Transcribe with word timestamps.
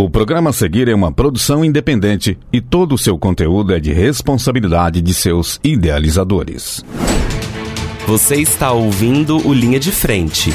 O 0.00 0.08
programa 0.08 0.50
a 0.50 0.52
seguir 0.52 0.88
é 0.88 0.94
uma 0.94 1.10
produção 1.10 1.64
independente 1.64 2.38
e 2.52 2.60
todo 2.60 2.94
o 2.94 2.98
seu 2.98 3.18
conteúdo 3.18 3.74
é 3.74 3.80
de 3.80 3.92
responsabilidade 3.92 5.02
de 5.02 5.12
seus 5.12 5.58
idealizadores. 5.64 6.84
Você 8.06 8.36
está 8.36 8.70
ouvindo 8.70 9.44
o 9.44 9.52
Linha 9.52 9.80
de 9.80 9.90
Frente. 9.90 10.52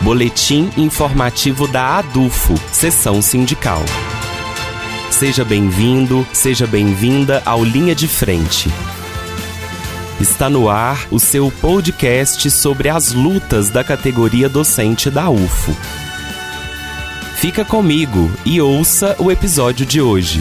Boletim 0.00 0.70
informativo 0.76 1.68
da 1.68 1.98
ADUFO, 1.98 2.54
Sessão 2.72 3.22
Sindical. 3.22 3.80
Seja 5.08 5.44
bem-vindo, 5.44 6.26
seja 6.32 6.66
bem-vinda 6.66 7.40
ao 7.46 7.62
Linha 7.62 7.94
de 7.94 8.08
Frente. 8.08 8.68
Está 10.20 10.50
no 10.50 10.68
ar 10.68 11.06
o 11.12 11.20
seu 11.20 11.48
podcast 11.60 12.50
sobre 12.50 12.88
as 12.88 13.12
lutas 13.12 13.70
da 13.70 13.84
categoria 13.84 14.48
docente 14.48 15.08
da 15.08 15.30
UFO. 15.30 15.72
Fica 17.40 17.64
comigo 17.64 18.28
e 18.44 18.60
ouça 18.60 19.14
o 19.16 19.30
episódio 19.30 19.86
de 19.86 20.00
hoje. 20.00 20.40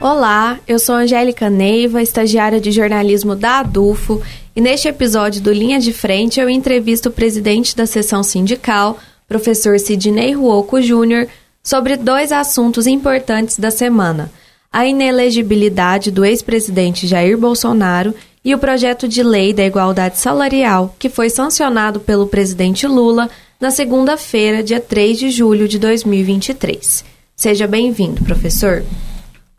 Olá, 0.00 0.58
eu 0.66 0.78
sou 0.78 0.94
Angélica 0.94 1.50
Neiva, 1.50 2.00
estagiária 2.00 2.58
de 2.58 2.72
jornalismo 2.72 3.36
da 3.36 3.58
ADUFO, 3.58 4.22
e 4.56 4.62
neste 4.62 4.88
episódio 4.88 5.42
do 5.42 5.52
Linha 5.52 5.78
de 5.78 5.92
Frente 5.92 6.40
eu 6.40 6.48
entrevisto 6.48 7.10
o 7.10 7.12
presidente 7.12 7.76
da 7.76 7.84
seção 7.84 8.22
sindical, 8.22 8.98
professor 9.28 9.78
Sidney 9.78 10.32
Ruoco 10.32 10.80
Júnior, 10.80 11.28
sobre 11.62 11.98
dois 11.98 12.32
assuntos 12.32 12.86
importantes 12.86 13.58
da 13.58 13.70
semana: 13.70 14.32
a 14.72 14.86
inelegibilidade 14.86 16.10
do 16.10 16.24
ex-presidente 16.24 17.06
Jair 17.06 17.36
Bolsonaro 17.36 18.14
e 18.42 18.54
o 18.54 18.58
projeto 18.58 19.06
de 19.06 19.22
lei 19.22 19.52
da 19.52 19.66
igualdade 19.66 20.16
salarial, 20.16 20.96
que 20.98 21.10
foi 21.10 21.28
sancionado 21.28 22.00
pelo 22.00 22.26
presidente 22.26 22.86
Lula 22.86 23.28
na 23.60 23.70
segunda-feira, 23.70 24.62
dia 24.62 24.80
3 24.80 25.18
de 25.18 25.30
julho 25.30 25.68
de 25.68 25.78
2023. 25.78 27.04
Seja 27.36 27.66
bem-vindo, 27.66 28.24
professor. 28.24 28.82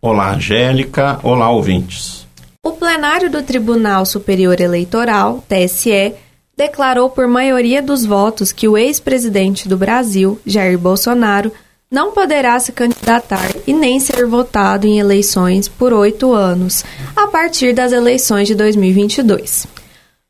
Olá, 0.02 0.34
Angélica. 0.34 1.20
Olá, 1.22 1.52
ouvintes. 1.52 2.26
O 2.64 2.72
plenário 2.72 3.30
do 3.30 3.44
Tribunal 3.44 4.06
Superior 4.06 4.60
Eleitoral, 4.60 5.44
TSE, 5.48 6.14
declarou 6.58 7.10
por 7.12 7.28
maioria 7.28 7.82
dos 7.82 8.04
votos 8.04 8.52
que 8.52 8.68
o 8.68 8.78
ex-presidente 8.78 9.70
do 9.70 9.78
Brasil, 9.78 10.40
Jair 10.46 10.78
Bolsonaro, 10.78 11.52
não 11.90 12.12
poderá 12.12 12.60
se 12.60 12.72
candidatar 12.72 13.52
e 13.68 13.74
nem 13.74 14.00
ser 14.00 14.26
votado 14.26 14.88
em 14.88 14.98
eleições 14.98 15.68
por 15.68 15.94
oito 15.94 16.34
anos, 16.34 16.84
a 17.16 17.28
partir 17.28 17.74
das 17.74 17.92
eleições 17.92 18.48
de 18.48 18.56
2022. 18.56 19.68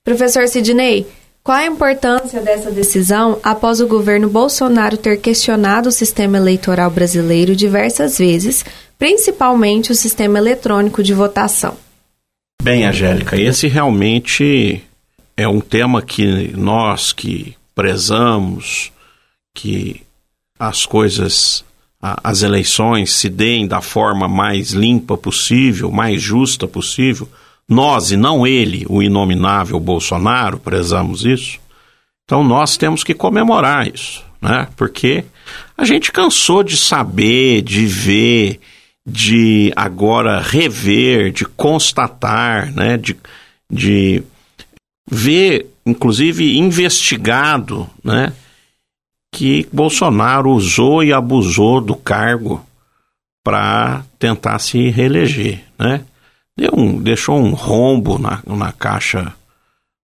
Professor 0.03 0.47
Sidney, 0.47 1.05
qual 1.43 1.57
a 1.57 1.65
importância 1.65 2.39
dessa 2.39 2.69
decisão 2.69 3.39
após 3.41 3.81
o 3.81 3.87
governo 3.87 4.29
Bolsonaro 4.29 4.95
ter 4.95 5.19
questionado 5.19 5.89
o 5.89 5.91
sistema 5.91 6.37
eleitoral 6.37 6.91
brasileiro 6.91 7.55
diversas 7.55 8.17
vezes, 8.17 8.63
principalmente 8.97 9.91
o 9.91 9.95
sistema 9.95 10.37
eletrônico 10.37 11.01
de 11.01 11.13
votação? 11.13 11.75
Bem, 12.61 12.85
Angélica, 12.85 13.35
esse 13.35 13.67
realmente 13.67 14.83
é 15.35 15.47
um 15.47 15.59
tema 15.59 16.03
que 16.03 16.55
nós 16.55 17.11
que 17.11 17.55
prezamos 17.73 18.91
que 19.55 20.03
as 20.59 20.85
coisas, 20.85 21.65
as 21.99 22.43
eleições 22.43 23.13
se 23.13 23.27
deem 23.29 23.67
da 23.67 23.81
forma 23.81 24.27
mais 24.27 24.73
limpa 24.73 25.17
possível, 25.17 25.89
mais 25.89 26.21
justa 26.21 26.67
possível, 26.67 27.27
nós 27.71 28.11
e 28.11 28.17
não 28.17 28.45
ele, 28.45 28.85
o 28.89 29.01
inominável 29.01 29.79
Bolsonaro, 29.79 30.59
prezamos 30.59 31.23
isso. 31.23 31.57
Então 32.25 32.43
nós 32.43 32.75
temos 32.75 33.01
que 33.01 33.13
comemorar 33.13 33.87
isso, 33.87 34.25
né? 34.41 34.67
Porque 34.75 35.23
a 35.77 35.85
gente 35.85 36.11
cansou 36.11 36.63
de 36.63 36.75
saber, 36.75 37.61
de 37.61 37.85
ver, 37.85 38.59
de 39.07 39.71
agora 39.73 40.41
rever, 40.41 41.31
de 41.31 41.45
constatar, 41.45 42.73
né? 42.73 42.97
De, 42.97 43.15
de 43.71 44.21
ver, 45.09 45.67
inclusive 45.85 46.57
investigado, 46.57 47.89
né? 48.03 48.33
Que 49.33 49.65
Bolsonaro 49.71 50.51
usou 50.51 51.05
e 51.05 51.13
abusou 51.13 51.79
do 51.79 51.95
cargo 51.95 52.61
para 53.41 54.03
tentar 54.19 54.59
se 54.59 54.89
reeleger, 54.89 55.63
né? 55.79 56.01
Deu 56.61 56.71
um, 56.77 57.01
deixou 57.01 57.39
um 57.39 57.53
rombo 57.53 58.19
na, 58.19 58.39
na 58.45 58.71
Caixa 58.71 59.33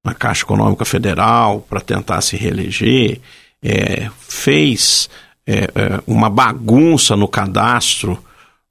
na 0.03 0.13
Caixa 0.13 0.43
Econômica 0.43 0.85
Federal 0.85 1.59
para 1.69 1.81
tentar 1.81 2.21
se 2.21 2.37
reeleger, 2.37 3.19
é, 3.61 4.09
fez 4.19 5.09
é, 5.45 5.65
é, 5.75 6.01
uma 6.07 6.29
bagunça 6.29 7.15
no 7.17 7.27
cadastro 7.27 8.17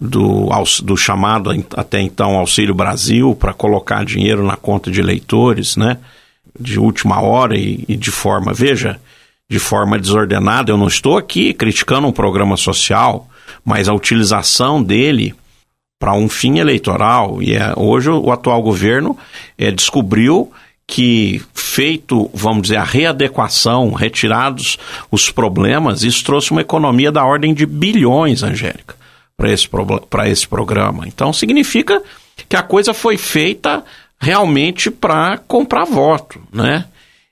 do, 0.01 0.49
do 0.83 0.97
chamado 0.97 1.51
até 1.77 2.01
então 2.01 2.37
Auxílio 2.37 2.75
Brasil 2.75 3.35
para 3.35 3.53
colocar 3.53 4.05
dinheiro 4.05 4.45
na 4.47 4.57
conta 4.57 4.91
de 4.91 4.99
eleitores, 4.99 5.77
né? 5.77 5.99
De 6.59 6.81
última 6.81 7.21
hora 7.21 7.55
e, 7.57 7.85
e 7.87 7.97
de 7.97 8.11
forma, 8.11 8.55
veja, 8.55 8.99
de 9.49 9.59
forma 9.59 9.99
desordenada. 9.99 10.73
Eu 10.73 10.79
não 10.79 10.89
estou 10.89 11.19
aqui 11.19 11.53
criticando 11.53 12.07
um 12.07 12.13
programa 12.13 12.57
social, 12.57 13.29
mas 13.63 13.91
a 13.91 13.95
utilização 13.95 14.83
dele 14.83 15.35
para 15.99 16.15
um 16.15 16.29
fim 16.29 16.59
eleitoral. 16.59 17.43
E 17.43 17.55
é, 17.55 17.73
hoje 17.77 18.11
o 18.11 18.31
atual 18.31 18.63
governo 18.63 19.17
é, 19.57 19.71
descobriu 19.71 20.53
que, 20.87 21.43
feito, 21.53 22.31
vamos 22.33 22.63
dizer, 22.63 22.77
a 22.77 22.85
readequação, 22.85 23.93
retirados 23.93 24.79
os 25.11 25.31
problemas, 25.31 26.05
isso 26.05 26.25
trouxe 26.25 26.53
uma 26.53 26.61
economia 26.61 27.11
da 27.11 27.25
ordem 27.25 27.53
de 27.53 27.67
bilhões, 27.67 28.43
Angélica, 28.43 28.95
para 29.37 29.51
esse, 29.51 29.69
esse 30.27 30.47
programa. 30.47 31.09
Então, 31.09 31.33
significa 31.33 32.01
que 32.49 32.57
a 32.57 32.63
coisa 32.63 32.95
foi 32.95 33.17
feita 33.17 33.85
realmente 34.21 34.91
para 34.91 35.39
comprar 35.39 35.85
voto, 35.85 36.41
né? 36.53 36.85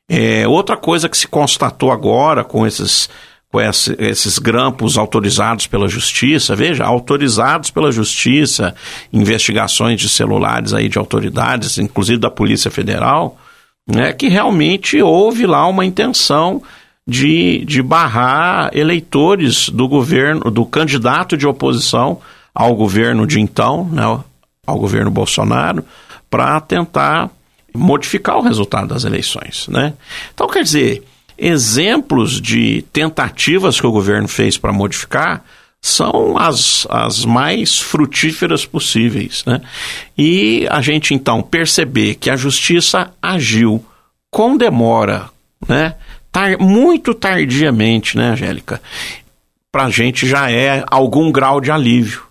É, 0.07 0.47
outra 0.47 0.77
coisa 0.77 1.09
que 1.09 1.17
se 1.17 1.27
constatou 1.27 1.91
agora 1.91 2.45
com 2.45 2.67
esses 2.67 3.09
com 3.55 3.61
esse, 3.61 3.95
esses 4.01 4.37
grampos 4.41 4.99
autorizados 4.99 5.69
pela 5.69 5.87
justiça, 5.87 6.57
veja, 6.57 6.83
autorizados 6.83 7.71
pela 7.71 7.93
justiça, 7.93 8.75
investigações 9.13 10.01
de 10.01 10.09
celulares 10.09 10.73
aí 10.73 10.89
de 10.89 10.99
autoridades, 10.99 11.79
inclusive 11.79 12.19
da 12.19 12.29
Polícia 12.29 12.69
Federal, 12.69 13.39
né, 13.87 14.13
que 14.13 14.27
realmente 14.27 15.01
houve 15.01 15.47
lá 15.47 15.69
uma 15.69 15.85
intenção 15.85 16.61
de, 17.07 17.65
de 17.65 17.81
barrar 17.81 18.71
eleitores 18.73 19.69
do 19.69 19.87
governo, 19.87 20.51
do 20.51 20.67
candidato 20.67 21.37
de 21.37 21.47
oposição 21.47 22.19
ao 22.53 22.75
governo 22.75 23.25
de 23.25 23.41
então, 23.41 23.89
né, 23.93 24.03
ao 24.67 24.79
governo 24.81 25.13
Bolsonaro, 25.13 25.85
para 26.29 26.61
tentar 26.61 27.31
modificar 27.73 28.37
o 28.37 28.43
resultado 28.43 28.89
das 28.89 29.05
eleições, 29.05 29.69
né? 29.69 29.93
Então, 30.33 30.49
quer 30.49 30.65
dizer, 30.65 31.05
exemplos 31.37 32.41
de 32.41 32.83
tentativas 32.93 33.81
que 33.81 33.87
o 33.87 33.93
governo 33.93 34.29
fez 34.29 34.57
para 34.57 34.73
modificar 34.73 35.45
são 35.81 36.39
as, 36.39 36.87
as 36.89 37.27
mais 37.27 37.79
frutíferas 37.79 38.65
possíveis. 38.65 39.45
Né? 39.45 39.61
E 40.17 40.67
a 40.71 40.81
gente 40.81 41.13
então 41.13 41.43
perceber 41.43 42.15
que 42.15 42.31
a 42.31 42.37
justiça 42.37 43.13
agiu 43.21 43.85
com 44.31 44.57
demora, 44.57 45.29
né? 45.69 45.95
Tar, 46.33 46.59
muito 46.59 47.15
tardiamente, 47.15 48.17
né, 48.17 48.31
Angélica? 48.31 48.83
Para 49.71 49.85
a 49.85 49.91
gente 49.91 50.27
já 50.27 50.51
é 50.51 50.83
algum 50.89 51.31
grau 51.31 51.61
de 51.61 51.71
alívio. 51.71 52.25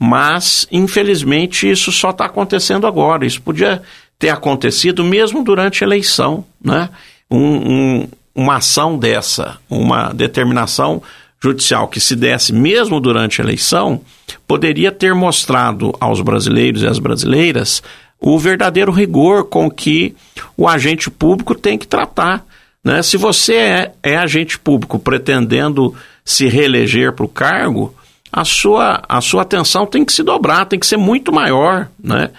Mas, 0.00 0.66
infelizmente, 0.70 1.68
isso 1.68 1.90
só 1.90 2.10
está 2.10 2.26
acontecendo 2.26 2.86
agora. 2.86 3.26
Isso 3.26 3.42
podia 3.42 3.82
ter 4.18 4.28
acontecido 4.28 5.04
mesmo 5.04 5.42
durante 5.42 5.82
a 5.82 5.86
eleição, 5.86 6.44
né? 6.64 6.88
Um, 7.30 7.38
um, 7.38 8.08
uma 8.36 8.56
ação 8.56 8.98
dessa, 8.98 9.56
uma 9.68 10.12
determinação 10.12 11.02
judicial 11.42 11.88
que 11.88 11.98
se 11.98 12.14
desse 12.14 12.52
mesmo 12.52 13.00
durante 13.00 13.40
a 13.40 13.44
eleição, 13.44 14.00
poderia 14.46 14.92
ter 14.92 15.14
mostrado 15.14 15.94
aos 15.98 16.20
brasileiros 16.20 16.82
e 16.82 16.86
às 16.86 16.98
brasileiras 16.98 17.82
o 18.20 18.38
verdadeiro 18.38 18.92
rigor 18.92 19.44
com 19.44 19.70
que 19.70 20.14
o 20.56 20.68
agente 20.68 21.10
público 21.10 21.54
tem 21.54 21.78
que 21.78 21.86
tratar. 21.86 22.44
Né? 22.84 23.02
Se 23.02 23.16
você 23.16 23.54
é, 23.54 23.92
é 24.02 24.16
agente 24.16 24.58
público 24.58 24.98
pretendendo 24.98 25.94
se 26.24 26.46
reeleger 26.46 27.12
para 27.12 27.24
o 27.24 27.28
cargo, 27.28 27.94
a 28.32 28.44
sua, 28.44 29.02
a 29.08 29.20
sua 29.20 29.42
atenção 29.42 29.86
tem 29.86 30.04
que 30.04 30.12
se 30.12 30.22
dobrar, 30.22 30.66
tem 30.66 30.78
que 30.78 30.86
ser 30.86 30.96
muito 30.98 31.32
maior. 31.32 31.88
Né? 32.02 32.30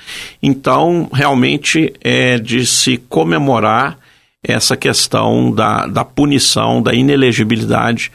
Então, 0.44 1.10
realmente 1.12 1.94
é 2.02 2.38
de 2.38 2.66
se 2.66 2.98
comemorar 2.98 3.98
essa 4.48 4.78
questão 4.78 5.52
da, 5.52 5.86
da 5.86 6.06
punição, 6.06 6.82
da 6.82 6.94
inelegibilidade 6.94 8.12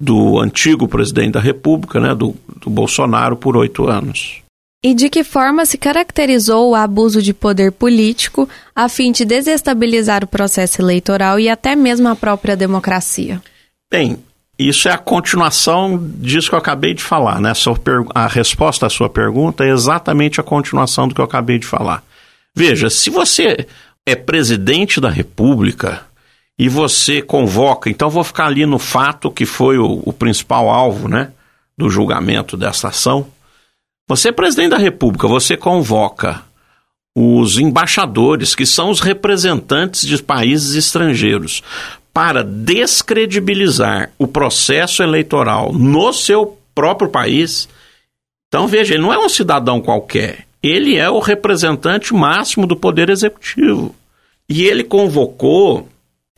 do 0.00 0.38
antigo 0.38 0.86
presidente 0.86 1.32
da 1.32 1.40
República, 1.40 2.00
né, 2.00 2.14
do, 2.14 2.34
do 2.60 2.70
Bolsonaro, 2.70 3.36
por 3.36 3.56
oito 3.56 3.86
anos. 3.86 4.42
E 4.84 4.94
de 4.94 5.08
que 5.08 5.24
forma 5.24 5.66
se 5.66 5.76
caracterizou 5.76 6.70
o 6.70 6.74
abuso 6.74 7.20
de 7.20 7.34
poder 7.34 7.72
político 7.72 8.48
a 8.74 8.88
fim 8.88 9.10
de 9.10 9.24
desestabilizar 9.24 10.22
o 10.22 10.28
processo 10.28 10.80
eleitoral 10.80 11.40
e 11.40 11.48
até 11.48 11.74
mesmo 11.74 12.08
a 12.08 12.14
própria 12.14 12.56
democracia? 12.56 13.42
Bem, 13.90 14.18
isso 14.56 14.88
é 14.88 14.92
a 14.92 14.98
continuação 14.98 15.98
disso 16.00 16.48
que 16.48 16.54
eu 16.54 16.58
acabei 16.60 16.94
de 16.94 17.02
falar, 17.02 17.40
né? 17.40 17.52
A 18.14 18.26
resposta 18.28 18.86
à 18.86 18.90
sua 18.90 19.10
pergunta 19.10 19.64
é 19.64 19.70
exatamente 19.70 20.40
a 20.40 20.44
continuação 20.44 21.08
do 21.08 21.14
que 21.14 21.20
eu 21.20 21.24
acabei 21.24 21.58
de 21.58 21.66
falar. 21.66 22.04
Veja, 22.54 22.88
se 22.88 23.10
você 23.10 23.66
é 24.10 24.16
presidente 24.16 25.00
da 25.00 25.10
República 25.10 26.02
e 26.58 26.68
você 26.68 27.20
convoca, 27.22 27.90
então 27.90 28.08
vou 28.08 28.24
ficar 28.24 28.46
ali 28.46 28.64
no 28.64 28.78
fato 28.78 29.30
que 29.30 29.46
foi 29.46 29.78
o, 29.78 30.02
o 30.04 30.12
principal 30.12 30.70
alvo, 30.70 31.08
né, 31.08 31.30
do 31.76 31.88
julgamento 31.88 32.56
dessa 32.56 32.88
ação. 32.88 33.28
Você 34.08 34.30
é 34.30 34.32
presidente 34.32 34.70
da 34.70 34.78
República, 34.78 35.28
você 35.28 35.56
convoca 35.56 36.42
os 37.14 37.58
embaixadores, 37.58 38.54
que 38.54 38.64
são 38.64 38.90
os 38.90 39.00
representantes 39.00 40.06
de 40.06 40.22
países 40.22 40.74
estrangeiros, 40.74 41.62
para 42.12 42.42
descredibilizar 42.42 44.10
o 44.18 44.26
processo 44.26 45.02
eleitoral 45.02 45.72
no 45.72 46.12
seu 46.12 46.58
próprio 46.74 47.10
país. 47.10 47.68
Então, 48.48 48.66
veja, 48.66 48.94
ele 48.94 49.02
não 49.02 49.12
é 49.12 49.18
um 49.18 49.28
cidadão 49.28 49.80
qualquer, 49.80 50.47
ele 50.62 50.96
é 50.96 51.08
o 51.08 51.18
representante 51.18 52.12
máximo 52.14 52.66
do 52.66 52.76
Poder 52.76 53.10
Executivo. 53.10 53.94
E 54.48 54.62
ele 54.64 54.82
convocou, 54.82 55.88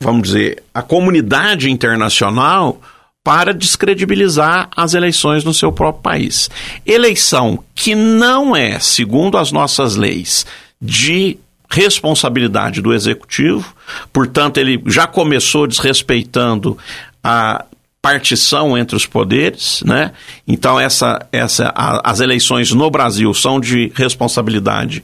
vamos 0.01 0.23
dizer, 0.23 0.63
a 0.73 0.81
comunidade 0.81 1.69
internacional 1.71 2.81
para 3.23 3.53
descredibilizar 3.53 4.69
as 4.75 4.93
eleições 4.93 5.43
no 5.43 5.53
seu 5.53 5.71
próprio 5.71 6.03
país. 6.03 6.49
Eleição 6.85 7.63
que 7.75 7.93
não 7.95 8.55
é, 8.55 8.79
segundo 8.79 9.37
as 9.37 9.51
nossas 9.51 9.95
leis, 9.95 10.45
de 10.81 11.37
responsabilidade 11.69 12.81
do 12.81 12.93
executivo, 12.93 13.73
portanto, 14.11 14.57
ele 14.57 14.81
já 14.87 15.07
começou 15.07 15.67
desrespeitando 15.67 16.77
a 17.23 17.65
partição 18.01 18.75
entre 18.75 18.95
os 18.95 19.05
poderes, 19.05 19.83
né? 19.85 20.11
Então 20.47 20.79
essa, 20.79 21.25
essa, 21.31 21.71
a, 21.75 22.09
as 22.09 22.19
eleições 22.19 22.71
no 22.71 22.89
Brasil 22.89 23.31
são 23.33 23.59
de 23.59 23.91
responsabilidade 23.93 25.03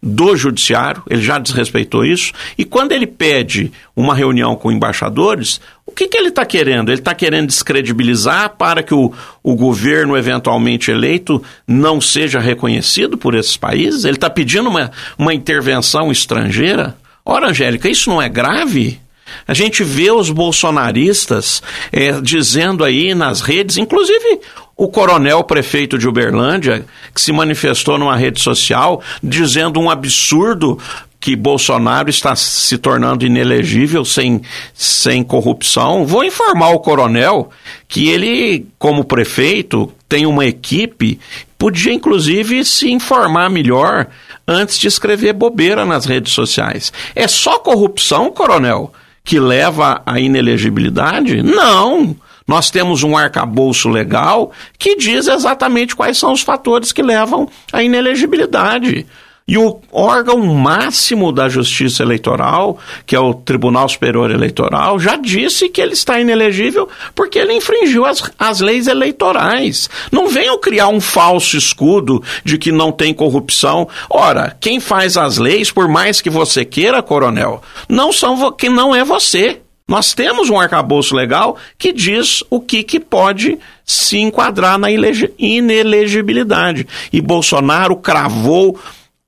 do 0.00 0.36
judiciário, 0.36 1.02
ele 1.10 1.20
já 1.20 1.38
desrespeitou 1.38 2.04
isso, 2.04 2.32
e 2.56 2.64
quando 2.64 2.92
ele 2.92 3.06
pede 3.06 3.72
uma 3.96 4.14
reunião 4.14 4.54
com 4.54 4.70
embaixadores, 4.70 5.60
o 5.84 5.90
que, 5.90 6.06
que 6.06 6.16
ele 6.16 6.28
está 6.28 6.46
querendo? 6.46 6.90
Ele 6.90 7.00
está 7.00 7.14
querendo 7.14 7.48
descredibilizar 7.48 8.50
para 8.56 8.82
que 8.82 8.94
o, 8.94 9.12
o 9.42 9.56
governo 9.56 10.16
eventualmente 10.16 10.90
eleito 10.90 11.42
não 11.66 12.00
seja 12.00 12.38
reconhecido 12.38 13.18
por 13.18 13.34
esses 13.34 13.56
países? 13.56 14.04
Ele 14.04 14.16
está 14.16 14.30
pedindo 14.30 14.70
uma, 14.70 14.92
uma 15.18 15.34
intervenção 15.34 16.12
estrangeira? 16.12 16.96
Ora, 17.24 17.48
Angélica, 17.48 17.88
isso 17.88 18.08
não 18.08 18.22
é 18.22 18.28
grave? 18.28 19.00
A 19.46 19.54
gente 19.54 19.82
vê 19.82 20.10
os 20.10 20.30
bolsonaristas 20.30 21.62
é, 21.92 22.20
dizendo 22.20 22.84
aí 22.84 23.14
nas 23.14 23.40
redes, 23.40 23.76
inclusive 23.76 24.40
o 24.76 24.88
coronel 24.88 25.42
prefeito 25.42 25.98
de 25.98 26.06
Uberlândia, 26.06 26.84
que 27.12 27.20
se 27.20 27.32
manifestou 27.32 27.98
numa 27.98 28.16
rede 28.16 28.40
social 28.40 29.02
dizendo 29.22 29.80
um 29.80 29.90
absurdo 29.90 30.78
que 31.20 31.34
Bolsonaro 31.34 32.08
está 32.08 32.36
se 32.36 32.78
tornando 32.78 33.26
inelegível 33.26 34.04
sem, 34.04 34.40
sem 34.72 35.24
corrupção. 35.24 36.06
Vou 36.06 36.22
informar 36.22 36.70
o 36.70 36.78
coronel 36.78 37.50
que 37.88 38.08
ele, 38.08 38.66
como 38.78 39.02
prefeito, 39.02 39.92
tem 40.08 40.26
uma 40.26 40.46
equipe, 40.46 41.18
podia 41.58 41.92
inclusive 41.92 42.64
se 42.64 42.90
informar 42.90 43.50
melhor 43.50 44.06
antes 44.46 44.78
de 44.78 44.86
escrever 44.86 45.32
bobeira 45.32 45.84
nas 45.84 46.06
redes 46.06 46.32
sociais. 46.32 46.92
É 47.14 47.26
só 47.26 47.58
corrupção, 47.58 48.30
coronel? 48.30 48.92
Que 49.28 49.38
leva 49.38 50.00
à 50.06 50.18
inelegibilidade? 50.18 51.42
Não. 51.42 52.16
Nós 52.46 52.70
temos 52.70 53.02
um 53.02 53.14
arcabouço 53.14 53.86
legal 53.90 54.50
que 54.78 54.96
diz 54.96 55.28
exatamente 55.28 55.94
quais 55.94 56.16
são 56.16 56.32
os 56.32 56.40
fatores 56.40 56.92
que 56.92 57.02
levam 57.02 57.46
à 57.70 57.82
inelegibilidade. 57.82 59.04
E 59.48 59.56
o 59.56 59.80
órgão 59.90 60.36
máximo 60.38 61.32
da 61.32 61.48
Justiça 61.48 62.02
Eleitoral, 62.02 62.78
que 63.06 63.16
é 63.16 63.20
o 63.20 63.32
Tribunal 63.32 63.88
Superior 63.88 64.30
Eleitoral, 64.30 65.00
já 65.00 65.16
disse 65.16 65.70
que 65.70 65.80
ele 65.80 65.94
está 65.94 66.20
inelegível 66.20 66.86
porque 67.14 67.38
ele 67.38 67.54
infringiu 67.54 68.04
as, 68.04 68.22
as 68.38 68.60
leis 68.60 68.86
eleitorais. 68.86 69.88
Não 70.12 70.28
venham 70.28 70.60
criar 70.60 70.88
um 70.88 71.00
falso 71.00 71.56
escudo 71.56 72.22
de 72.44 72.58
que 72.58 72.70
não 72.70 72.92
tem 72.92 73.14
corrupção. 73.14 73.88
Ora, 74.10 74.54
quem 74.60 74.80
faz 74.80 75.16
as 75.16 75.38
leis, 75.38 75.72
por 75.72 75.88
mais 75.88 76.20
que 76.20 76.28
você 76.28 76.62
queira, 76.62 77.02
coronel, 77.02 77.62
não 77.88 78.12
são 78.12 78.52
que 78.52 78.68
não 78.68 78.94
é 78.94 79.02
você. 79.02 79.62
Nós 79.88 80.12
temos 80.12 80.50
um 80.50 80.60
arcabouço 80.60 81.16
legal 81.16 81.56
que 81.78 81.94
diz 81.94 82.44
o 82.50 82.60
que, 82.60 82.82
que 82.82 83.00
pode 83.00 83.58
se 83.86 84.18
enquadrar 84.18 84.78
na 84.78 84.88
inelegibilidade. 84.90 86.86
E 87.10 87.22
Bolsonaro 87.22 87.96
cravou 87.96 88.78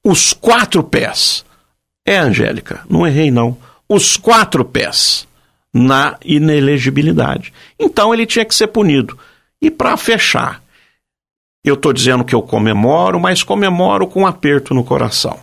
os 0.04 0.32
quatro 0.32 0.82
pés. 0.82 1.44
É, 2.06 2.18
Angélica, 2.18 2.84
não 2.88 3.06
errei 3.06 3.30
não. 3.30 3.56
Os 3.88 4.16
quatro 4.16 4.64
pés 4.64 5.26
na 5.72 6.16
inelegibilidade. 6.24 7.52
Então 7.78 8.12
ele 8.12 8.26
tinha 8.26 8.44
que 8.44 8.54
ser 8.54 8.68
punido. 8.68 9.18
E 9.60 9.70
para 9.70 9.96
fechar, 9.96 10.62
eu 11.64 11.74
estou 11.74 11.92
dizendo 11.92 12.24
que 12.24 12.34
eu 12.34 12.42
comemoro, 12.42 13.20
mas 13.20 13.42
comemoro 13.42 14.06
com 14.06 14.22
um 14.22 14.26
aperto 14.26 14.74
no 14.74 14.82
coração. 14.82 15.38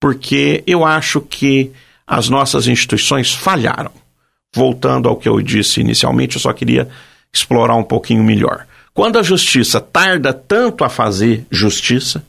Porque 0.00 0.62
eu 0.66 0.84
acho 0.84 1.20
que 1.20 1.70
as 2.06 2.28
nossas 2.28 2.66
instituições 2.66 3.32
falharam. 3.32 3.92
Voltando 4.54 5.08
ao 5.08 5.16
que 5.16 5.28
eu 5.28 5.40
disse 5.42 5.80
inicialmente, 5.80 6.36
eu 6.36 6.40
só 6.40 6.52
queria 6.52 6.88
explorar 7.32 7.74
um 7.74 7.82
pouquinho 7.82 8.22
melhor. 8.22 8.66
Quando 8.92 9.18
a 9.18 9.22
justiça 9.22 9.80
tarda 9.80 10.32
tanto 10.32 10.84
a 10.84 10.88
fazer 10.88 11.44
justiça, 11.50 12.24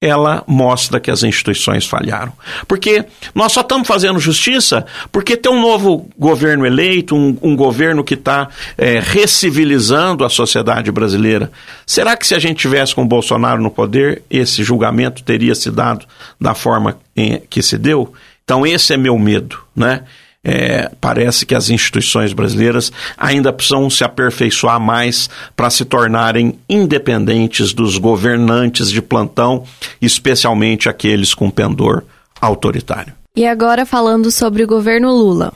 ela 0.00 0.44
mostra 0.46 1.00
que 1.00 1.10
as 1.10 1.24
instituições 1.24 1.84
falharam. 1.84 2.32
Porque 2.68 3.04
nós 3.34 3.52
só 3.52 3.62
estamos 3.62 3.88
fazendo 3.88 4.20
justiça 4.20 4.86
porque 5.10 5.36
tem 5.36 5.50
um 5.50 5.60
novo 5.60 6.08
governo 6.16 6.64
eleito, 6.64 7.16
um, 7.16 7.36
um 7.42 7.56
governo 7.56 8.04
que 8.04 8.14
está 8.14 8.48
é, 8.76 9.00
recivilizando 9.00 10.24
a 10.24 10.28
sociedade 10.28 10.92
brasileira. 10.92 11.50
Será 11.84 12.16
que 12.16 12.26
se 12.26 12.34
a 12.34 12.38
gente 12.38 12.60
tivesse 12.60 12.94
com 12.94 13.02
o 13.02 13.08
Bolsonaro 13.08 13.60
no 13.60 13.70
poder, 13.70 14.22
esse 14.30 14.62
julgamento 14.62 15.22
teria 15.24 15.54
se 15.54 15.70
dado 15.70 16.06
da 16.40 16.54
forma 16.54 16.98
em, 17.16 17.40
que 17.50 17.60
se 17.60 17.76
deu? 17.76 18.12
Então 18.44 18.64
esse 18.64 18.94
é 18.94 18.96
meu 18.96 19.18
medo, 19.18 19.58
né? 19.74 20.04
É, 20.44 20.90
parece 21.00 21.44
que 21.44 21.54
as 21.54 21.68
instituições 21.68 22.32
brasileiras 22.32 22.92
ainda 23.16 23.52
precisam 23.52 23.90
se 23.90 24.04
aperfeiçoar 24.04 24.80
mais 24.80 25.28
para 25.56 25.70
se 25.70 25.84
tornarem 25.84 26.58
independentes 26.68 27.72
dos 27.72 27.98
governantes 27.98 28.90
de 28.90 29.02
plantão, 29.02 29.64
especialmente 30.00 30.88
aqueles 30.88 31.34
com 31.34 31.50
pendor 31.50 32.04
autoritário. 32.40 33.12
E 33.36 33.46
agora 33.46 33.84
falando 33.84 34.30
sobre 34.30 34.62
o 34.62 34.66
governo 34.66 35.12
Lula. 35.12 35.52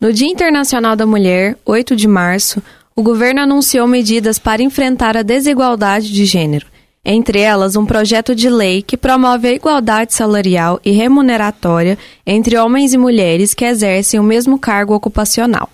No 0.00 0.12
Dia 0.12 0.28
Internacional 0.28 0.96
da 0.96 1.04
Mulher, 1.04 1.56
8 1.64 1.94
de 1.94 2.08
março, 2.08 2.62
o 2.96 3.02
governo 3.02 3.40
anunciou 3.40 3.86
medidas 3.86 4.38
para 4.38 4.62
enfrentar 4.62 5.16
a 5.16 5.22
desigualdade 5.22 6.12
de 6.12 6.24
gênero 6.24 6.66
entre 7.04 7.40
elas 7.40 7.76
um 7.76 7.86
projeto 7.86 8.34
de 8.34 8.48
lei 8.48 8.82
que 8.82 8.96
promove 8.96 9.48
a 9.48 9.52
igualdade 9.52 10.14
salarial 10.14 10.80
e 10.84 10.90
remuneratória 10.90 11.98
entre 12.26 12.56
homens 12.56 12.92
e 12.92 12.98
mulheres 12.98 13.54
que 13.54 13.64
exercem 13.64 14.20
o 14.20 14.24
mesmo 14.24 14.58
cargo 14.58 14.94
ocupacional. 14.94 15.68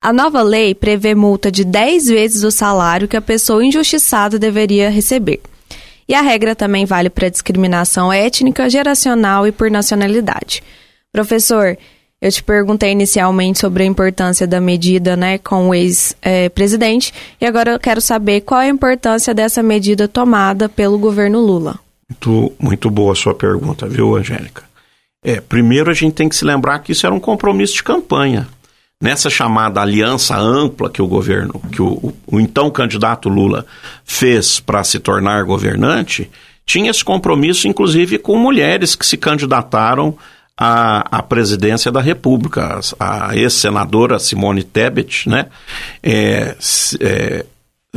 A 0.00 0.12
nova 0.12 0.42
lei 0.42 0.74
prevê 0.74 1.14
multa 1.14 1.50
de 1.50 1.64
10 1.64 2.06
vezes 2.08 2.44
o 2.44 2.50
salário 2.50 3.08
que 3.08 3.16
a 3.16 3.22
pessoa 3.22 3.64
injustiçada 3.64 4.38
deveria 4.38 4.90
receber. 4.90 5.40
E 6.06 6.14
a 6.14 6.20
regra 6.20 6.54
também 6.54 6.84
vale 6.84 7.08
para 7.08 7.30
discriminação 7.30 8.12
étnica, 8.12 8.68
geracional 8.68 9.46
e 9.46 9.52
por 9.52 9.70
nacionalidade. 9.70 10.62
Professor, 11.10 11.78
eu 12.24 12.32
te 12.32 12.42
perguntei 12.42 12.90
inicialmente 12.90 13.58
sobre 13.58 13.82
a 13.82 13.86
importância 13.86 14.46
da 14.46 14.58
medida 14.58 15.14
né, 15.14 15.36
com 15.36 15.68
o 15.68 15.74
ex-presidente 15.74 17.12
e 17.38 17.44
agora 17.44 17.72
eu 17.72 17.78
quero 17.78 18.00
saber 18.00 18.40
qual 18.40 18.62
é 18.62 18.64
a 18.64 18.70
importância 18.70 19.34
dessa 19.34 19.62
medida 19.62 20.08
tomada 20.08 20.66
pelo 20.66 20.98
governo 20.98 21.38
Lula. 21.38 21.78
Muito, 22.08 22.52
muito 22.58 22.90
boa 22.90 23.12
a 23.12 23.14
sua 23.14 23.34
pergunta, 23.34 23.86
viu, 23.86 24.16
Angélica? 24.16 24.62
É, 25.22 25.38
primeiro 25.38 25.90
a 25.90 25.94
gente 25.94 26.14
tem 26.14 26.26
que 26.26 26.34
se 26.34 26.46
lembrar 26.46 26.78
que 26.78 26.92
isso 26.92 27.04
era 27.04 27.14
um 27.14 27.20
compromisso 27.20 27.74
de 27.74 27.82
campanha. 27.82 28.48
Nessa 28.98 29.28
chamada 29.28 29.82
aliança 29.82 30.34
ampla 30.34 30.88
que 30.88 31.02
o 31.02 31.06
governo, 31.06 31.60
que 31.70 31.82
o, 31.82 31.88
o, 31.88 32.14
o 32.26 32.40
então 32.40 32.70
candidato 32.70 33.28
Lula 33.28 33.66
fez 34.02 34.58
para 34.60 34.82
se 34.82 34.98
tornar 34.98 35.44
governante, 35.44 36.30
tinha 36.64 36.90
esse 36.90 37.04
compromisso, 37.04 37.68
inclusive, 37.68 38.16
com 38.16 38.38
mulheres 38.38 38.94
que 38.94 39.04
se 39.04 39.18
candidataram 39.18 40.16
à, 40.56 41.18
à 41.18 41.22
presidência 41.22 41.90
da 41.90 42.00
República. 42.00 42.80
A 42.98 43.36
ex-senadora 43.36 44.18
Simone 44.18 44.62
Tebet, 44.62 45.28
né? 45.28 45.46
É, 46.02 46.56
é, 47.00 47.46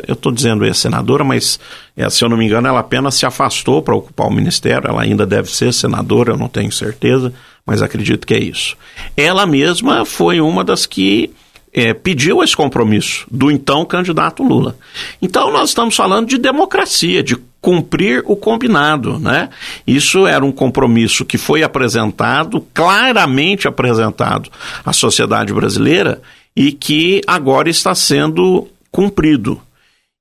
eu 0.08 0.14
estou 0.14 0.32
dizendo 0.32 0.66
ex-senadora, 0.66 1.24
mas 1.24 1.60
é, 1.96 2.08
se 2.10 2.24
eu 2.24 2.30
não 2.30 2.38
me 2.38 2.46
engano, 2.46 2.68
ela 2.68 2.80
apenas 2.80 3.16
se 3.16 3.26
afastou 3.26 3.82
para 3.82 3.96
ocupar 3.96 4.28
o 4.28 4.34
ministério. 4.34 4.90
Ela 4.90 5.02
ainda 5.02 5.26
deve 5.26 5.50
ser 5.50 5.74
senadora, 5.74 6.34
eu 6.34 6.38
não 6.38 6.48
tenho 6.48 6.72
certeza, 6.72 7.34
mas 7.66 7.82
acredito 7.82 8.28
que 8.28 8.34
é 8.34 8.40
isso. 8.40 8.76
Ela 9.16 9.46
mesma 9.46 10.06
foi 10.06 10.40
uma 10.40 10.64
das 10.64 10.86
que 10.86 11.34
é, 11.74 11.94
pediu 11.94 12.44
esse 12.44 12.56
compromisso 12.56 13.26
do 13.30 13.52
então 13.52 13.86
candidato 13.86 14.44
Lula. 14.44 14.76
Então 15.22 15.52
nós 15.52 15.70
estamos 15.70 15.96
falando 15.96 16.28
de 16.28 16.38
democracia, 16.38 17.22
de 17.22 17.38
cumprir 17.62 18.24
o 18.26 18.36
combinado, 18.36 19.20
né? 19.20 19.50
Isso 19.86 20.26
era 20.28 20.46
um 20.46 20.52
compromisso 20.52 21.26
que 21.26 21.38
foi 21.38 21.64
apresentado, 21.64 22.66
claramente 22.74 23.68
apresentado 23.68 24.50
à 24.86 24.94
sociedade 24.94 25.54
brasileira 25.54 26.22
e 26.56 26.72
que 26.72 27.22
agora 27.28 27.70
está 27.70 27.94
sendo 27.94 28.68
cumprido. 28.92 29.62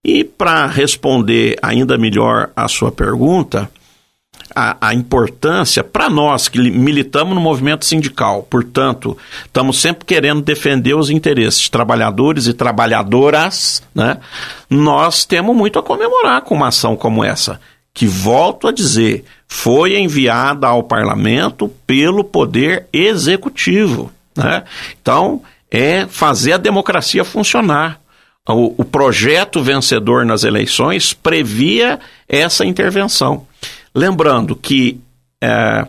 E 0.05 0.23
para 0.23 0.67
responder 0.67 1.57
ainda 1.63 1.99
melhor 1.99 2.51
a 2.55 2.69
sua 2.69 2.93
pergunta, 2.93 3.71
a, 4.57 4.89
a 4.89 4.95
importância 4.95 5.85
para 5.85 6.09
nós 6.09 6.49
que 6.49 6.59
militamos 6.59 7.35
no 7.35 7.41
movimento 7.43 7.85
sindical, 7.85 8.43
portanto, 8.45 9.15
estamos 9.45 9.79
sempre 9.79 10.07
querendo 10.07 10.41
defender 10.41 10.95
os 10.95 11.11
interesses 11.11 11.61
de 11.61 11.71
trabalhadores 11.71 12.47
e 12.47 12.55
trabalhadoras, 12.55 13.83
né? 13.95 14.17
Nós 14.71 15.27
temos 15.27 15.55
muito 15.55 15.79
a 15.79 15.83
comemorar 15.83 16.41
com 16.41 16.55
uma 16.55 16.69
ação 16.69 16.97
como 16.97 17.23
essa, 17.23 17.61
que 17.93 18.07
volto 18.07 18.67
a 18.67 18.73
dizer, 18.73 19.27
foi 19.47 19.99
enviada 19.99 20.67
ao 20.67 20.83
parlamento 20.83 21.69
pelo 21.87 22.25
poder 22.25 22.87
executivo, 22.91 24.11
né? 24.35 24.65
Então, 25.03 25.43
é 25.71 26.07
fazer 26.07 26.55
a 26.55 26.59
democracia 26.59 27.25
funcionar. 27.25 28.01
O, 28.49 28.75
o, 28.79 28.85
projeto 28.85 29.61
vencedor 29.61 30.25
nas 30.25 30.45
eleições 30.45 31.13
previa 31.13 31.99
essa 32.29 32.65
intervenção. 32.65 33.45
Lembrando 33.97 34.55
que 34.55 35.01
é, 35.43 35.87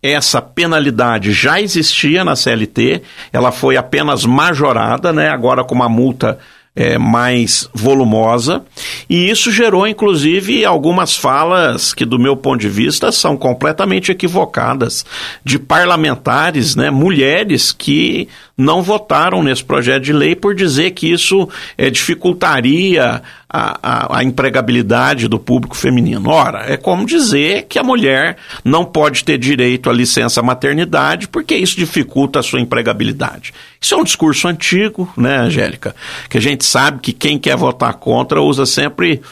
essa 0.00 0.40
penalidade 0.40 1.32
já 1.32 1.60
existia 1.60 2.24
na 2.24 2.36
CLT, 2.36 3.02
ela 3.32 3.50
foi 3.50 3.76
apenas 3.76 4.24
majorada, 4.24 5.12
né, 5.12 5.28
agora 5.28 5.64
com 5.64 5.74
uma 5.74 5.88
multa 5.88 6.38
é, 6.76 6.96
mais 6.96 7.68
volumosa, 7.74 8.62
e 9.10 9.28
isso 9.28 9.50
gerou, 9.50 9.88
inclusive, 9.88 10.64
algumas 10.64 11.16
falas 11.16 11.92
que, 11.92 12.04
do 12.04 12.16
meu 12.16 12.36
ponto 12.36 12.60
de 12.60 12.68
vista, 12.68 13.10
são 13.10 13.36
completamente 13.36 14.12
equivocadas, 14.12 15.04
de 15.44 15.58
parlamentares, 15.58 16.76
né, 16.76 16.90
mulheres 16.90 17.72
que 17.72 18.28
não 18.58 18.82
votaram 18.82 19.40
nesse 19.40 19.62
projeto 19.62 20.02
de 20.02 20.12
lei 20.12 20.34
por 20.34 20.52
dizer 20.52 20.90
que 20.90 21.12
isso 21.12 21.48
é, 21.76 21.88
dificultaria 21.88 23.22
a, 23.48 23.78
a, 23.80 24.18
a, 24.18 24.24
empregabilidade 24.24 25.28
do 25.28 25.38
público 25.38 25.76
feminino. 25.76 26.28
Ora, 26.28 26.64
é 26.70 26.76
como 26.76 27.06
dizer 27.06 27.66
que 27.68 27.78
a 27.78 27.84
mulher 27.84 28.36
não 28.64 28.84
pode 28.84 29.22
ter 29.22 29.38
direito 29.38 29.88
à 29.88 29.92
licença 29.92 30.42
maternidade 30.42 31.28
porque 31.28 31.54
isso 31.54 31.76
dificulta 31.76 32.40
a 32.40 32.42
sua 32.42 32.60
empregabilidade. 32.60 33.54
Isso 33.80 33.94
é 33.94 33.96
um 33.96 34.04
discurso 34.04 34.48
antigo, 34.48 35.10
né, 35.16 35.36
Angélica? 35.38 35.94
Que 36.28 36.38
a 36.38 36.42
gente 36.42 36.64
sabe 36.64 36.98
que 37.00 37.12
quem 37.12 37.38
quer 37.38 37.56
votar 37.56 37.94
contra 37.94 38.42
usa 38.42 38.66
sempre 38.66 39.22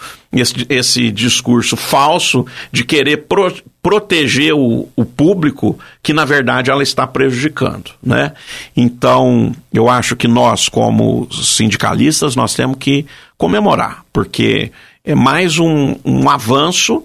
esse, 0.41 0.67
esse 0.69 1.11
discurso 1.11 1.77
falso 1.77 2.47
de 2.71 2.85
querer 2.85 3.27
pro, 3.29 3.53
proteger 3.83 4.55
o, 4.55 4.89
o, 4.95 5.05
público 5.05 5.79
que, 6.03 6.13
na 6.13 6.25
verdade, 6.25 6.71
ela 6.71 6.83
está 6.83 7.07
prejudicando. 7.07 7.91
Né? 8.03 8.33
Então, 8.77 9.55
eu 9.73 9.89
acho 9.89 10.17
que 10.17 10.29
nós, 10.29 10.69
como 10.69 11.29
sindicalistas, 11.33 12.37
nós 12.37 12.55
temos 12.55 12.77
que 12.79 13.07
comemorar, 13.39 14.05
porque 14.13 14.71
é 15.05 15.15
mais 15.15 15.59
um, 15.59 15.97
um 16.05 16.29
avanço 16.29 17.05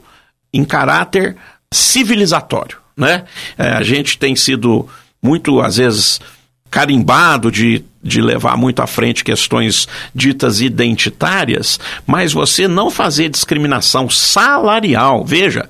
em 0.54 0.66
caráter 0.66 1.36
civilizatório. 1.74 2.78
Né? 2.98 3.24
É, 3.58 3.72
a 3.72 3.84
gente 3.84 4.18
tem 4.18 4.36
sido 4.36 4.88
muito, 5.22 5.62
às 5.62 5.78
vezes, 5.78 6.20
carimbado 6.70 7.52
de, 7.52 7.86
de 8.04 8.22
levar 8.22 8.58
muito 8.58 8.82
à 8.82 8.88
frente 8.88 9.24
questões 9.24 9.88
ditas 10.14 10.62
identitárias, 10.62 11.80
mas 12.06 12.34
você 12.34 12.68
não 12.68 12.90
fazer 12.90 13.30
discriminação 13.30 14.10
salarial. 14.10 15.24
Veja, 15.24 15.70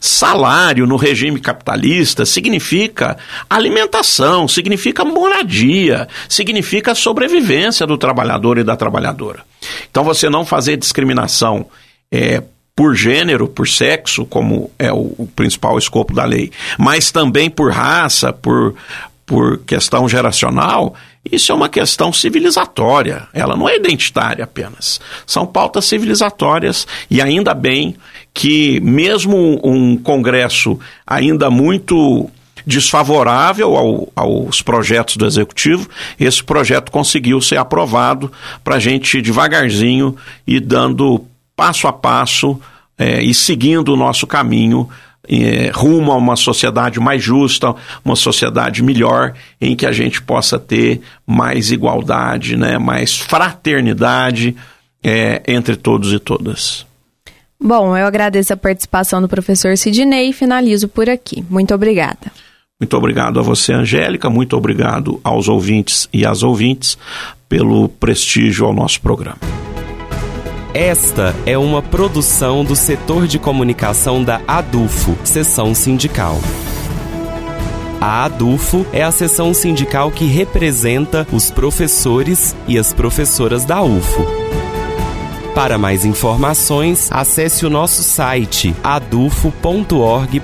salário 0.00 0.86
no 0.86 0.96
regime 0.96 1.40
capitalista 1.40 2.24
significa 2.24 3.16
alimentação, 3.50 4.46
significa 4.46 5.04
moradia, 5.04 6.08
significa 6.28 6.94
sobrevivência 6.94 7.86
do 7.86 7.98
trabalhador 7.98 8.58
e 8.58 8.64
da 8.64 8.76
trabalhadora. 8.76 9.40
Então 9.90 10.04
você 10.04 10.28
não 10.28 10.44
fazer 10.44 10.76
discriminação 10.76 11.66
é, 12.10 12.42
por 12.74 12.94
gênero, 12.94 13.48
por 13.48 13.68
sexo, 13.68 14.24
como 14.24 14.70
é 14.78 14.92
o, 14.92 15.14
o, 15.18 15.30
principal 15.36 15.76
escopo 15.76 16.14
da 16.14 16.24
lei, 16.24 16.50
mas 16.78 17.10
também 17.10 17.50
por 17.50 17.70
raça, 17.70 18.32
por, 18.32 18.74
por 19.24 19.58
questão 19.58 20.08
geracional, 20.08 20.94
isso 21.30 21.52
é 21.52 21.54
uma 21.54 21.68
questão 21.68 22.12
civilizatória, 22.12 23.28
ela 23.32 23.56
não 23.56 23.68
é 23.68 23.76
identitária 23.76 24.44
apenas. 24.44 25.00
São 25.26 25.46
pautas 25.46 25.84
civilizatórias 25.84 26.86
e 27.10 27.22
ainda 27.22 27.54
bem 27.54 27.94
que, 28.34 28.80
mesmo 28.80 29.60
um 29.62 29.96
Congresso 29.96 30.78
ainda 31.06 31.48
muito 31.48 32.28
desfavorável 32.66 33.76
ao, 33.76 34.12
aos 34.14 34.62
projetos 34.62 35.16
do 35.16 35.26
Executivo, 35.26 35.88
esse 36.18 36.42
projeto 36.42 36.90
conseguiu 36.90 37.40
ser 37.40 37.56
aprovado 37.56 38.30
para 38.62 38.76
a 38.76 38.80
gente 38.80 39.20
devagarzinho 39.20 40.16
e 40.46 40.60
dando 40.60 41.24
passo 41.56 41.86
a 41.86 41.92
passo 41.92 42.60
é, 42.98 43.22
e 43.22 43.34
seguindo 43.34 43.92
o 43.92 43.96
nosso 43.96 44.26
caminho 44.26 44.88
rumo 45.72 46.12
a 46.12 46.16
uma 46.16 46.36
sociedade 46.36 46.98
mais 46.98 47.22
justa, 47.22 47.74
uma 48.04 48.16
sociedade 48.16 48.82
melhor, 48.82 49.34
em 49.60 49.76
que 49.76 49.86
a 49.86 49.92
gente 49.92 50.20
possa 50.20 50.58
ter 50.58 51.00
mais 51.26 51.70
igualdade, 51.70 52.56
né, 52.56 52.78
mais 52.78 53.18
fraternidade 53.18 54.56
é, 55.02 55.42
entre 55.46 55.76
todos 55.76 56.12
e 56.12 56.18
todas. 56.18 56.86
Bom, 57.60 57.96
eu 57.96 58.04
agradeço 58.04 58.52
a 58.52 58.56
participação 58.56 59.22
do 59.22 59.28
professor 59.28 59.76
Sidney 59.76 60.30
e 60.30 60.32
finalizo 60.32 60.88
por 60.88 61.08
aqui. 61.08 61.44
Muito 61.48 61.72
obrigada. 61.72 62.32
Muito 62.80 62.96
obrigado 62.96 63.38
a 63.38 63.42
você, 63.42 63.72
Angélica. 63.72 64.28
Muito 64.28 64.56
obrigado 64.56 65.20
aos 65.22 65.48
ouvintes 65.48 66.08
e 66.12 66.26
às 66.26 66.42
ouvintes 66.42 66.98
pelo 67.48 67.88
prestígio 67.88 68.66
ao 68.66 68.74
nosso 68.74 69.00
programa. 69.00 69.61
Esta 70.74 71.34
é 71.44 71.58
uma 71.58 71.82
produção 71.82 72.64
do 72.64 72.74
setor 72.74 73.26
de 73.26 73.38
comunicação 73.38 74.24
da 74.24 74.40
ADUFO, 74.48 75.18
seção 75.22 75.74
sindical. 75.74 76.40
A 78.00 78.24
ADUFO 78.24 78.86
é 78.90 79.02
a 79.02 79.12
seção 79.12 79.52
sindical 79.52 80.10
que 80.10 80.24
representa 80.24 81.26
os 81.30 81.50
professores 81.50 82.56
e 82.66 82.78
as 82.78 82.90
professoras 82.94 83.66
da 83.66 83.82
UFO. 83.82 84.51
Para 85.54 85.76
mais 85.76 86.06
informações, 86.06 87.10
acesse 87.12 87.66
o 87.66 87.70
nosso 87.70 88.02
site 88.02 88.74
adufo.org.br 88.82 90.40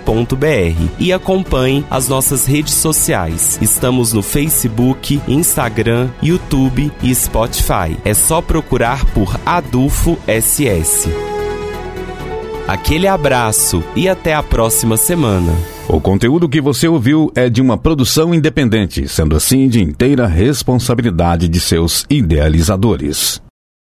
e 0.99 1.13
acompanhe 1.15 1.83
as 1.91 2.09
nossas 2.09 2.45
redes 2.45 2.75
sociais. 2.75 3.59
Estamos 3.63 4.13
no 4.13 4.23
Facebook, 4.23 5.19
Instagram, 5.27 6.11
YouTube 6.23 6.93
e 7.03 7.15
Spotify. 7.15 7.97
É 8.05 8.13
só 8.13 8.43
procurar 8.43 9.03
por 9.15 9.35
Adufo 9.47 10.19
SS. 10.27 11.09
Aquele 12.67 13.09
abraço 13.09 13.83
e 13.97 14.11
até 14.11 14.35
a 14.35 14.43
próxima 14.43 14.99
semana. 14.99 15.57
O 15.89 16.03
conteúdo 16.03 16.51
que 16.51 16.61
você 16.61 16.87
ouviu 16.87 17.33
é 17.35 17.49
de 17.49 17.63
uma 17.63 17.79
produção 17.79 18.35
independente, 18.35 19.09
sendo 19.09 19.35
assim 19.35 19.69
de 19.69 19.83
inteira 19.83 20.27
responsabilidade 20.27 21.49
de 21.49 21.61
seus 21.61 22.05
idealizadores. 22.11 23.41